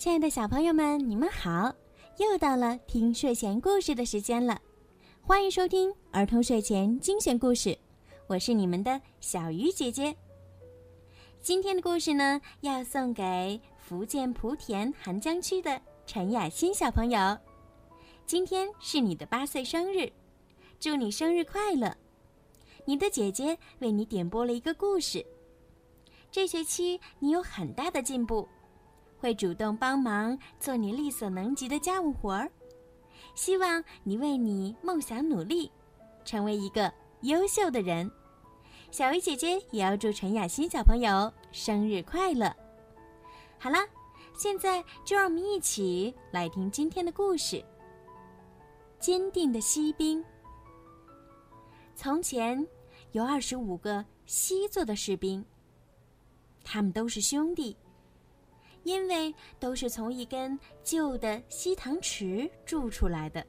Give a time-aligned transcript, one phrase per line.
[0.00, 1.70] 亲爱的小朋友们，你们好！
[2.16, 4.58] 又到了听睡前故事的时间了，
[5.20, 7.78] 欢迎收听儿童睡前精选故事，
[8.26, 10.16] 我是你们的小鱼姐姐。
[11.42, 17.36] 今天的故事呢，要送给福建莆田涵江区的陈雅欣小朋友。
[18.24, 20.10] 今天是你的八岁生日，
[20.78, 21.94] 祝你生日快乐！
[22.86, 25.26] 你的姐姐为你点播了一个故事。
[26.32, 28.48] 这学期你有很大的进步。
[29.20, 32.50] 会主动帮忙做你力所能及的家务活儿，
[33.34, 35.70] 希望你为你梦想努力，
[36.24, 38.10] 成为一个优秀的人。
[38.90, 42.50] 小鱼姐姐也要祝陈雅欣小朋友生日快乐。
[43.58, 43.76] 好了，
[44.34, 47.62] 现在就让我们一起来听今天的故事。
[48.98, 50.24] 坚定的锡兵。
[51.94, 52.66] 从前
[53.12, 55.44] 有二十五个锡做的士兵，
[56.64, 57.76] 他们都是兄弟。
[58.82, 63.44] 因为都是从一根旧的锡糖匙铸出来的，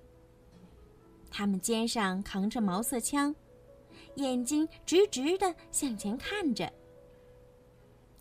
[1.29, 3.33] 他们肩上扛着毛瑟枪，
[4.15, 6.71] 眼睛直直的向前看着。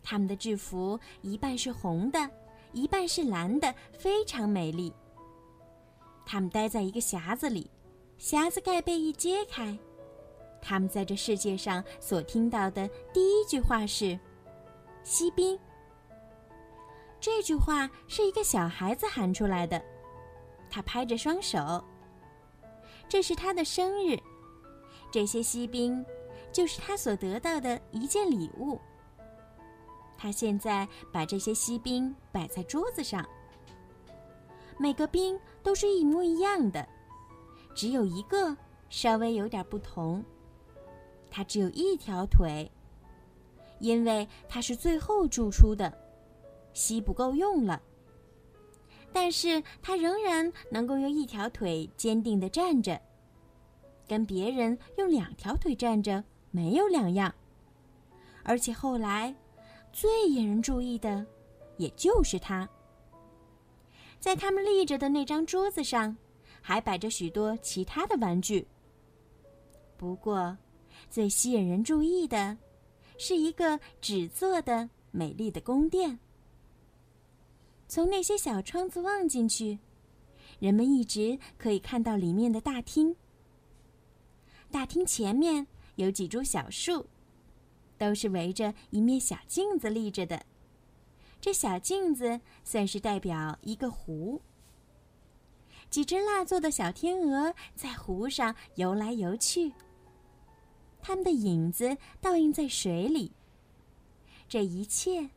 [0.01, 2.29] 他们的制服一半是红的，
[2.71, 4.91] 一半是蓝的，非常美丽。
[6.25, 7.69] 他们待在一个匣子里，
[8.17, 9.77] 匣子盖被一揭开，
[10.61, 14.17] 他们在这世界上所听到的第一句话是
[15.03, 15.59] ：“锡兵。”
[17.21, 19.79] 这句话是一个小孩子喊出来的，
[20.71, 21.81] 他拍着双手。
[23.07, 24.19] 这是他的生日，
[25.11, 26.03] 这些锡兵
[26.51, 28.81] 就是他所得到的一件礼物。
[30.17, 33.23] 他现在把这些锡兵摆在桌子上，
[34.79, 36.87] 每个兵都是一模一样的，
[37.75, 38.57] 只有一个
[38.89, 40.23] 稍微有点不同，
[41.29, 42.71] 他只有一条腿，
[43.79, 46.00] 因为他是最后铸出的。
[46.73, 47.81] 锡不够用了，
[49.11, 52.99] 但是他仍然能够用一条腿坚定地站着，
[54.07, 57.33] 跟别人用两条腿站着没有两样。
[58.43, 59.35] 而且后来，
[59.93, 61.25] 最引人注意的，
[61.77, 62.67] 也就是他。
[64.19, 66.15] 在他们立着的那张桌子上，
[66.61, 68.67] 还摆着许多其他的玩具。
[69.97, 70.57] 不过，
[71.09, 72.57] 最吸引人注意的，
[73.17, 76.17] 是一个纸做的美丽的宫殿。
[77.91, 79.77] 从那些小窗子望进去，
[80.59, 83.17] 人们一直可以看到里面的大厅。
[84.71, 87.05] 大厅前面有几株小树，
[87.97, 90.45] 都是围着一面小镜子立着的。
[91.41, 94.41] 这小镜子算是代表一个湖。
[95.89, 99.73] 几只蜡做的小天鹅在湖上游来游去，
[101.01, 103.33] 它们的影子倒映在水里。
[104.47, 105.31] 这一切，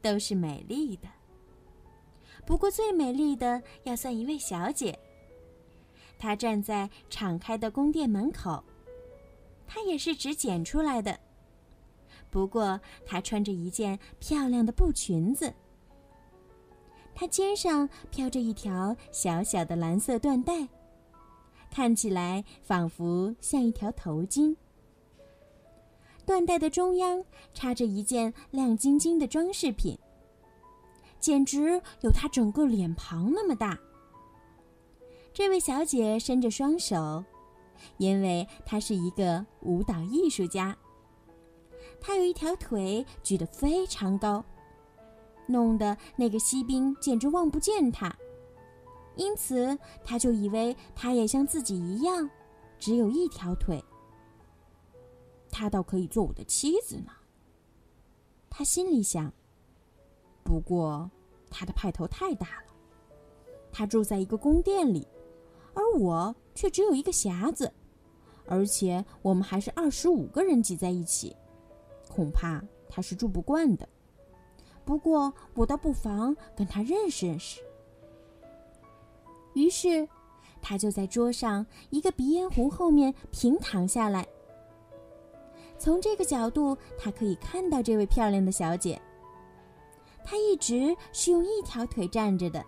[0.00, 1.06] 都是美丽的。
[2.46, 4.98] 不过，最美丽的要算一位小姐。
[6.18, 8.62] 她站在敞开的宫殿门口，
[9.66, 11.18] 她也是纸剪出来的。
[12.28, 15.52] 不过，她穿着一件漂亮的布裙子，
[17.14, 20.68] 她肩上飘着一条小小的蓝色缎带，
[21.70, 24.56] 看起来仿佛像一条头巾。
[26.26, 27.24] 缎带的中央
[27.54, 29.98] 插着一件亮晶晶的装饰品。
[31.20, 33.78] 简直有她整个脸庞那么大。
[35.32, 37.24] 这位小姐伸着双手，
[37.98, 40.76] 因为她是一个舞蹈艺术家。
[42.00, 44.44] 她有一条腿举得非常高，
[45.46, 48.14] 弄得那个锡兵简直望不见她，
[49.16, 52.28] 因此他就以为她也像自己一样，
[52.78, 53.82] 只有一条腿。
[55.50, 57.12] 她倒可以做我的妻子呢。
[58.48, 59.32] 他心里想。
[60.50, 61.08] 不过，
[61.48, 62.72] 他的派头太大了。
[63.70, 65.06] 他住在一个宫殿里，
[65.74, 67.72] 而我却只有一个匣子，
[68.46, 71.36] 而且我们还是二十五个人挤在一起，
[72.08, 73.88] 恐怕他是住不惯的。
[74.84, 77.60] 不过，我倒不妨跟他认识认识。
[79.54, 80.08] 于是，
[80.60, 84.26] 他就在桌上一个鼻烟壶后面平躺下来。
[85.78, 89.00] 从这个角度，他可以看到这位漂亮的小姐。
[90.24, 92.64] 他一直是用一条腿站着的，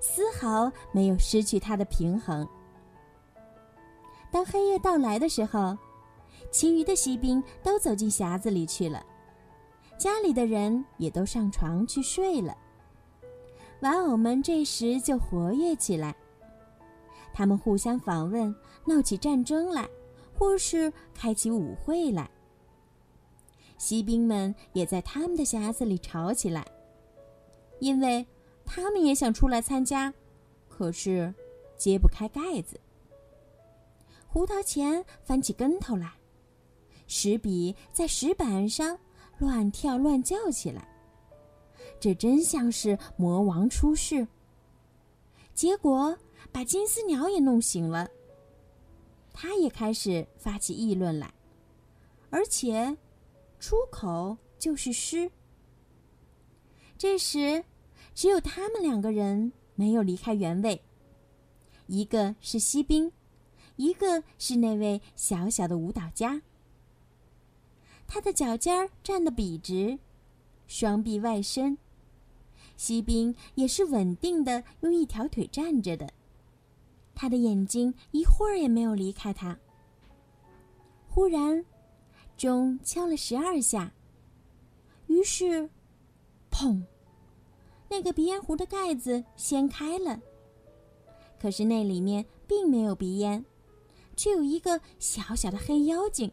[0.00, 2.46] 丝毫没有失去他的平衡。
[4.30, 5.76] 当黑夜到来的时候，
[6.50, 9.04] 其余的锡兵都走进匣子里去了，
[9.98, 12.56] 家里的人也都上床去睡了。
[13.80, 16.14] 玩偶们这时就活跃起来，
[17.32, 18.54] 他们互相访问，
[18.84, 19.88] 闹起战争来，
[20.36, 22.30] 或是开起舞会来。
[23.76, 26.64] 锡兵们也在他们的匣子里吵起来。
[27.84, 28.26] 因为
[28.64, 30.12] 他们也想出来参加，
[30.70, 31.32] 可是
[31.76, 32.80] 揭不开盖子。
[34.26, 36.14] 胡桃钳翻起跟头来，
[37.06, 38.98] 石笔在石板上
[39.36, 40.88] 乱跳乱叫起来。
[42.00, 44.26] 这真像是魔王出世。
[45.52, 46.16] 结果
[46.50, 48.08] 把金丝鸟也弄醒了，
[49.34, 51.32] 他也开始发起议论来，
[52.30, 52.96] 而且
[53.60, 55.30] 出口就是诗。
[56.96, 57.62] 这时，
[58.14, 60.80] 只有他们两个人没有离开原位，
[61.86, 63.12] 一个是锡兵。
[63.76, 66.42] 一个是那位小小的舞蹈家，
[68.06, 69.98] 他的脚尖儿站得笔直，
[70.68, 71.76] 双臂外伸。
[72.76, 76.12] 锡兵也是稳定的用一条腿站着的，
[77.16, 79.58] 他的眼睛一会儿也没有离开他。
[81.08, 81.64] 忽然，
[82.36, 83.92] 钟敲了十二下，
[85.08, 85.68] 于是，
[86.48, 86.80] 砰，
[87.94, 90.20] 那个鼻烟壶的盖子掀开了，
[91.40, 93.44] 可是那里面并没有鼻烟。
[94.16, 96.30] 却有一个小小的黑妖精。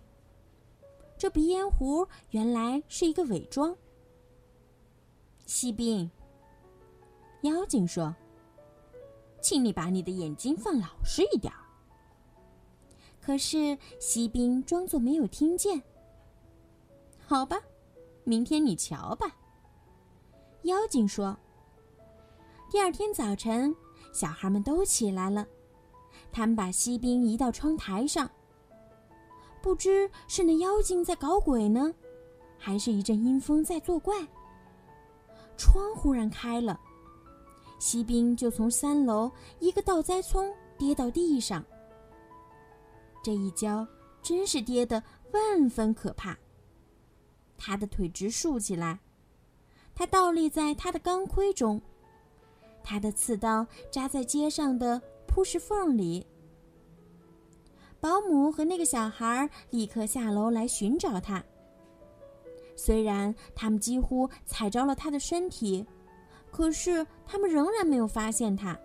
[1.17, 3.75] 这鼻烟壶原来是一个伪装。
[5.45, 6.09] 锡兵，
[7.41, 8.15] 妖精说
[9.39, 11.53] ：“请你把你的眼睛放老实一点。”
[13.21, 15.81] 可是锡兵装作没有听见。
[17.19, 17.61] 好吧，
[18.23, 19.35] 明天你瞧吧。
[20.63, 21.37] 妖精说。
[22.71, 23.75] 第二天早晨，
[24.13, 25.45] 小孩们都起来了。
[26.31, 28.31] 他们把锡兵移到窗台上。
[29.61, 31.93] 不知是那妖精在搞鬼呢，
[32.57, 34.25] 还是一阵阴风在作怪。
[35.57, 36.79] 窗忽然开了，
[37.77, 39.29] 锡兵就从三楼
[39.59, 41.61] 一个倒栽葱跌到地上。
[43.21, 43.85] 这一跤
[44.21, 45.03] 真是跌得
[45.33, 46.37] 万分可怕。
[47.57, 48.97] 他的腿直竖起来，
[49.93, 51.81] 他倒立在他的钢盔中，
[52.83, 55.01] 他的刺刀扎在街上的。
[55.33, 56.27] 铺石缝里，
[58.01, 61.41] 保姆和那个小孩立刻下楼来寻找他。
[62.75, 65.87] 虽然他们几乎踩着了他的身体，
[66.51, 68.77] 可是他们仍然没有发现他。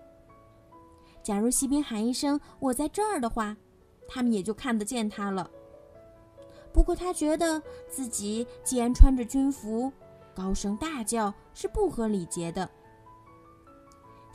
[1.21, 3.57] 假如锡兵喊一声“我在这儿”的话，
[4.07, 5.51] 他们也就看得见他了。
[6.73, 7.61] 不过他觉得
[7.91, 9.93] 自己既然穿着军服，
[10.33, 12.71] 高声大叫是不合礼节的。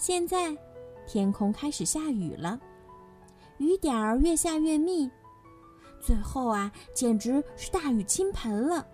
[0.02, 0.58] 现在。
[1.06, 2.60] 天空开始下雨了，
[3.58, 5.10] 雨点儿越下越密，
[6.00, 8.88] 最后啊，简直是大雨倾盆了。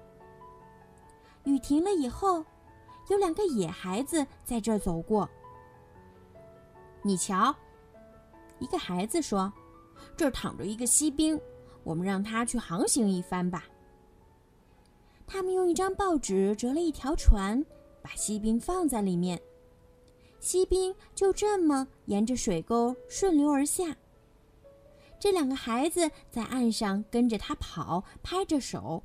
[1.43, 2.43] 雨停了以后，
[3.09, 5.29] 有两个野孩子在这儿走过。
[7.03, 7.55] 你瞧，
[8.59, 9.51] 一个孩子说
[10.17, 11.39] ：“这儿躺着一个锡兵，
[11.83, 13.65] 我们让他去航行一番吧。”
[15.27, 17.63] 他们用一张报纸折了一条船，
[18.01, 19.39] 把锡兵放在里面。
[20.39, 23.95] 锡兵就这么沿着水沟顺流而下。
[25.19, 29.01] 这两个孩子在岸上跟着他跑，拍着手。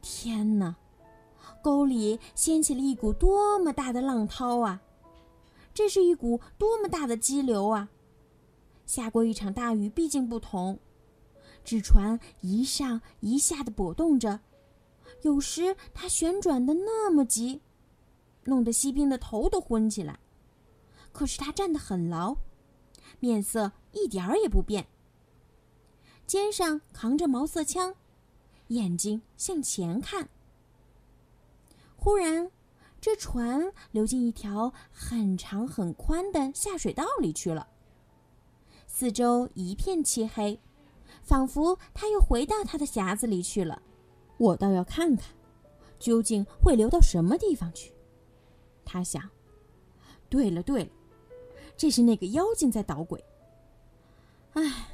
[0.00, 0.74] 天哪，
[1.62, 4.82] 沟里掀起了一股多么大的浪涛啊！
[5.72, 7.88] 这是一股多么大的激流啊！
[8.84, 10.78] 下过一场大雨，毕竟不同。
[11.64, 14.40] 纸船一上一下的波动着，
[15.22, 17.60] 有时它旋转的那么急。
[18.44, 20.18] 弄得锡兵的头都昏起来，
[21.12, 22.36] 可是他站得很牢，
[23.20, 24.86] 面色一点儿也不变，
[26.26, 27.94] 肩上扛着毛瑟枪，
[28.68, 30.28] 眼睛向前看。
[31.96, 32.50] 忽然，
[33.00, 37.68] 这船流进一条很长很宽的下水道里去了，
[38.86, 40.58] 四周一片漆黑，
[41.22, 43.80] 仿佛他又回到他的匣子里去了。
[44.38, 45.32] 我倒要看看，
[46.00, 47.92] 究竟会流到什么地方去。
[48.84, 49.22] 他想
[50.28, 50.90] ：“对了对了，
[51.76, 53.22] 这是那个妖精在捣鬼。
[54.52, 54.88] 唉，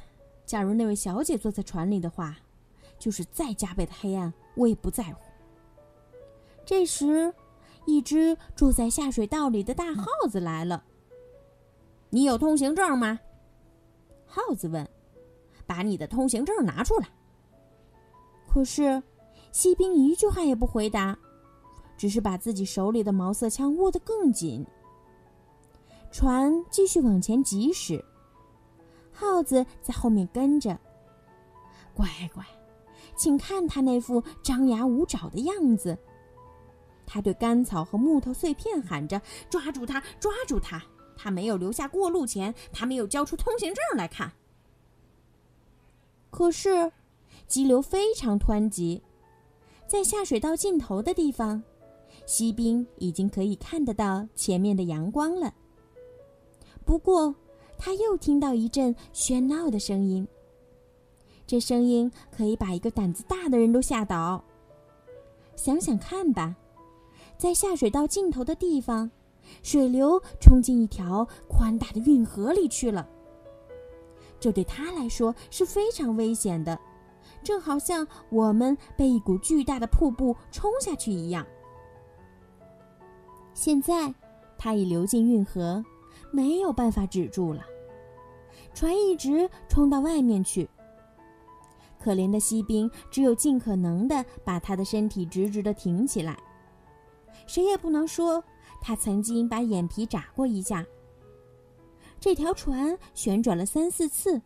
[0.45, 2.37] 假如那位小姐坐在船里的话，
[2.97, 5.21] 就是再加倍的黑暗，我也不在乎。”
[6.65, 7.33] 这时，
[7.85, 10.83] 一只住在下水道里的大耗子来了。
[12.11, 13.19] “你有通行证吗？”
[14.25, 14.87] 耗子问。
[15.65, 17.09] “把你的通行证拿出来。”
[18.47, 19.03] 可是，
[19.51, 21.17] 锡兵一句话也不回答。
[21.99, 24.65] 只是把自己手里的毛瑟枪握得更紧。
[26.09, 28.03] 船继续往前疾驶，
[29.11, 30.79] 耗子在后面跟着。
[31.93, 32.41] 乖乖，
[33.17, 35.97] 请看他那副张牙舞爪的样子。
[37.05, 40.81] 他对干草和木头碎片喊着：“抓住他，抓住他！
[41.17, 44.31] 他没有留下过路钱，他没有交出通行证来看。”
[46.31, 46.93] 可是，
[47.45, 49.03] 激流非常湍急，
[49.85, 51.61] 在下水道尽头的地方。
[52.25, 55.53] 锡兵已经可以看得到前面的阳光了。
[56.85, 57.35] 不过，
[57.77, 60.27] 他又听到一阵喧闹的声音。
[61.45, 64.43] 这声音可以把一个胆子大的人都吓倒。
[65.55, 66.55] 想想看吧，
[67.37, 69.09] 在下水道尽头的地方，
[69.63, 73.07] 水流冲进一条宽大的运河里去了。
[74.39, 76.79] 这对他来说是非常危险的，
[77.43, 81.45] 正好像我们被一股巨大的瀑布冲下去一样。
[83.59, 84.13] 现在，
[84.57, 85.83] 它已流进运河，
[86.31, 87.61] 没有办法止住了。
[88.73, 90.69] 船一直冲到外面去。
[91.99, 96.41] 可怜的锡兵只有尽可能的把他的身体直直的挺起来。
[97.47, 98.41] 谁也不能说
[98.79, 100.85] 他曾经把眼皮眨过一下。
[102.17, 104.41] 这条船旋转了三四次，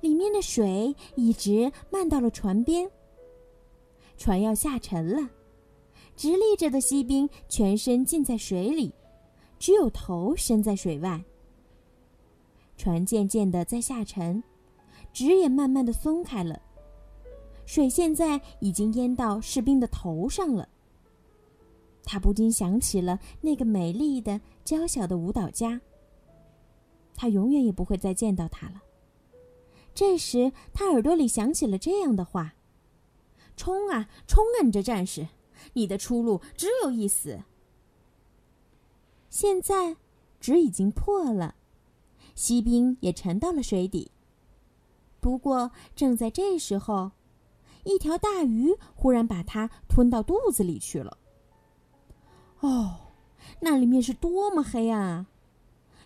[0.00, 2.90] 里面的水一直漫到了船边。
[4.16, 5.30] 船要下沉了，
[6.18, 8.92] 直立着的锡兵全身浸在水里，
[9.56, 11.22] 只有头伸在水外。
[12.76, 14.42] 船渐渐的在下沉。
[15.12, 16.60] 纸也慢慢的松开了，
[17.66, 20.68] 水现在已经淹到士兵的头上了。
[22.02, 25.80] 他不禁想起了那个美丽的、娇小的舞蹈家。
[27.14, 28.82] 他永远也不会再见到他了。
[29.94, 32.54] 这时，他耳朵里响起了这样的话
[33.56, 35.26] ：“冲啊，冲啊，你这战士！
[35.74, 37.42] 你的出路只有一死。”
[39.30, 39.96] 现在，
[40.40, 41.54] 纸已经破了，
[42.34, 44.10] 锡兵也沉到了水底。
[45.20, 47.10] 不过，正在这时候，
[47.84, 51.18] 一条大鱼忽然把它吞到肚子里去了。
[52.60, 52.96] 哦，
[53.60, 55.26] 那里面是多么黑暗啊！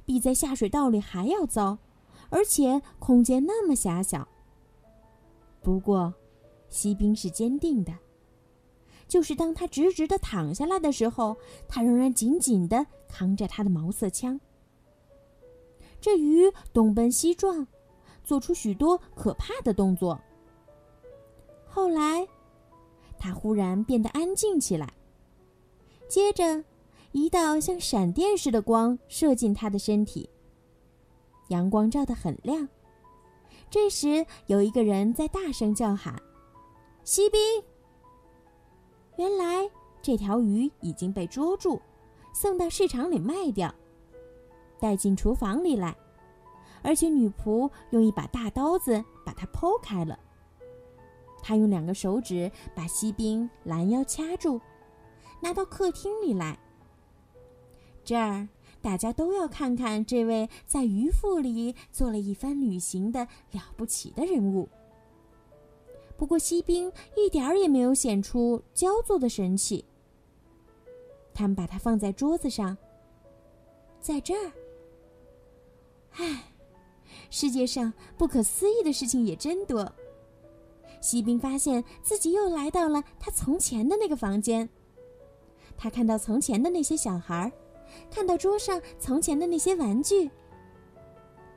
[0.05, 1.79] 比在下水道里还要糟，
[2.31, 4.27] 而且空间那么狭小。
[5.63, 6.13] 不过，
[6.69, 7.93] 锡兵是坚定的，
[9.13, 11.37] 就是当他直直的躺下来的时候，
[11.69, 14.41] 他仍然紧紧的扛着他的毛瑟枪。
[16.01, 17.67] 这鱼东奔西撞。
[18.25, 20.19] 做出许多可怕的动作。
[21.67, 22.27] 后来，
[23.19, 24.91] 他忽然变得安静起来。
[26.09, 26.65] 接着，
[27.11, 30.31] 一道像闪电似的光射进他的身体。
[31.49, 32.67] 阳光照得很亮。
[33.69, 36.15] 这时，有一个人在大声叫喊
[37.03, 37.41] ：“锡兵！”
[39.23, 39.71] 原来，
[40.03, 41.81] 这条鱼已经被捉住，
[42.35, 43.73] 送到市场里卖掉，
[44.81, 45.97] 带进厨房里来。
[46.83, 50.19] 而且女仆用一把大刀子把它剖开了。
[51.41, 54.61] 他用两个手指把锡兵拦腰掐住，
[55.41, 56.59] 拿到客厅里来。
[58.03, 58.49] 这儿
[58.81, 64.69] 大家都要看看这位在鱼腹里做了一番旅行的了不起的人物。
[66.23, 69.85] 不过锡兵一点儿也没有显出焦作的神气。
[71.35, 72.79] 他们把它放在桌子上，
[73.99, 74.53] 在这儿。
[76.13, 76.45] 唉。
[77.29, 79.93] 世界上不可思议的事情也真多。
[81.01, 84.69] 锡兵发现自己又来到了他从前的那个房间。
[85.77, 87.51] 他看到从前的那些小孩，
[88.13, 90.31] 看到桌上从前的那些玩具，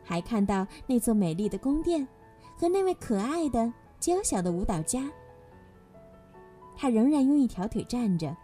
[0.03, 2.07] 还看到那座美丽的宫殿
[2.57, 3.71] 和那位可爱的、
[4.05, 5.11] 娇小的舞蹈家。
[6.77, 8.37] 他仍然用一条腿站着，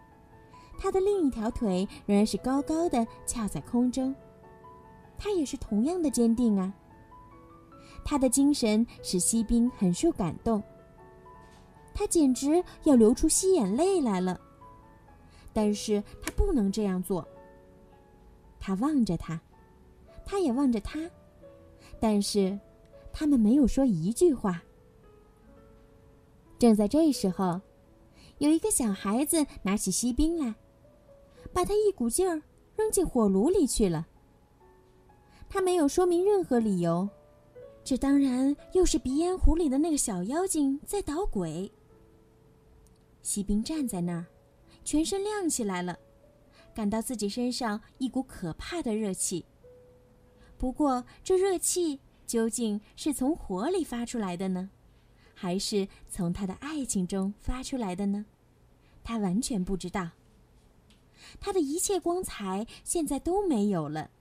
[0.75, 4.15] 他的另一条腿仍然是高高的翘在空中。
[5.19, 6.73] 他也是同样的坚定啊。
[8.03, 10.63] 他的精神使锡兵很受感动，
[11.93, 14.41] 他简直要流出稀眼泪来了。
[15.53, 17.23] 但是他不能这样做。
[18.59, 19.39] 他望着他，
[20.25, 20.99] 他也望着他，
[21.99, 22.59] 但是
[23.13, 24.59] 他们没有说一句话。
[26.61, 27.59] 正在这时候，
[28.37, 30.53] 有一个小孩子拿起锡兵来，
[31.51, 32.39] 把他一股劲儿
[32.75, 34.05] 扔进火炉里去了。
[35.49, 37.09] 他没有说明任何理由。
[37.83, 41.71] 这当然又是鼻烟壶里的那个小妖精在捣鬼。
[43.23, 44.27] 锡兵站在那儿，
[44.85, 45.97] 全身亮起来了，
[46.75, 49.43] 感到自己身上一股可怕的热气。
[50.59, 54.69] 不过，这热气究竟是从火里发出来的呢，
[55.41, 58.23] 还是从他的爱情中发出来的呢？
[59.03, 60.11] 他完全不知道。
[61.39, 64.11] 他的一切光彩现在都没有了。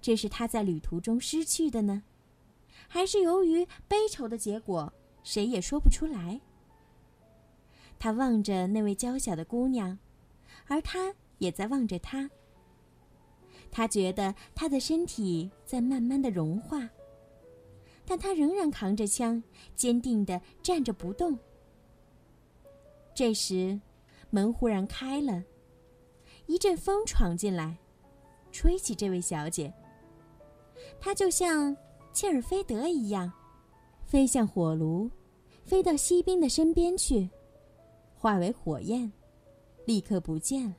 [0.00, 2.04] 这是他在旅途中失去的呢？
[2.86, 4.92] 还是由于悲愁的结果，
[5.24, 6.40] 谁也说不出来。
[7.98, 9.98] 他望着那位娇小的姑娘，
[10.68, 12.30] 而她也在望着他。
[13.72, 16.88] 他觉得他的身体在慢慢的融化，
[18.06, 19.42] 但他仍然扛着枪，
[19.74, 21.38] 坚定的站着不动。
[23.14, 23.80] 这时，
[24.30, 25.42] 门忽然开了，
[26.46, 27.76] 一阵风闯进来，
[28.50, 29.72] 吹起这位小姐。
[31.00, 31.76] 她就像
[32.12, 33.32] 切尔菲德一样，
[34.04, 35.10] 飞向火炉，
[35.64, 37.28] 飞到锡兵的身边去，
[38.14, 39.10] 化为火焰，
[39.86, 40.74] 立刻不见了。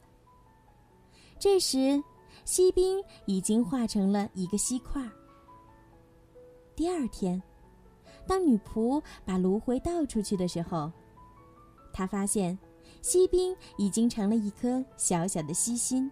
[1.40, 2.02] 这时，
[2.44, 5.02] 锡兵已经化成了一个锡块。
[6.76, 7.42] 第二天，
[8.28, 10.92] 当女仆把炉灰倒出去的时候，
[11.94, 12.58] 她发现
[13.02, 16.12] 锡兵已经成了一颗小小的锡心。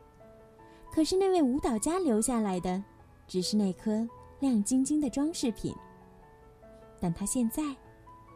[0.92, 2.82] 可是那位舞蹈家留下来的，
[3.28, 4.08] 只是那颗
[4.40, 5.76] 亮晶晶的装饰品。
[7.02, 7.62] 但他现在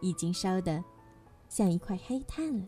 [0.01, 0.83] 已经烧得
[1.47, 2.65] 像一块黑炭了。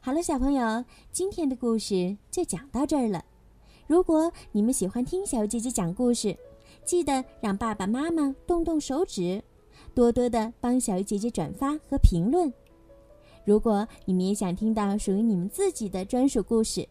[0.00, 3.22] 好了，小朋友，今天的故事就讲到这儿了。
[3.86, 6.34] 如果你们喜欢听小姐姐讲故事，
[6.84, 9.42] 记得让爸爸妈妈动动手指，
[9.94, 12.52] 多多的帮小鱼姐姐转发和评论。
[13.44, 16.88] 如果你们也想听到属于你们自己的专属故事，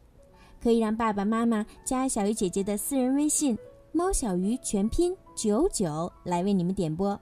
[0.62, 3.58] 可以让爸爸妈妈加小鱼姐姐的私人微信
[3.92, 7.20] “猫小鱼”全拼九九来为你们点播。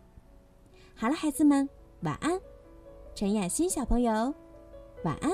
[0.95, 1.67] 好了，孩子们，
[2.01, 2.39] 晚安。
[3.15, 4.33] 陈雅欣小朋友，
[5.03, 5.31] 晚安。